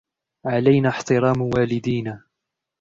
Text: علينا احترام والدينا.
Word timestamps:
علينا 0.45 0.89
احترام 0.89 1.41
والدينا. 1.55 2.21